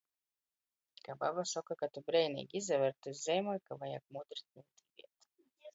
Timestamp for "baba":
1.19-1.43